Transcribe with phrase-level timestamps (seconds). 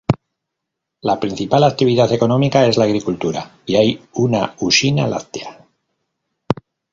[1.03, 5.67] La principal actividad económica es la agricultura, y hay una usina láctea.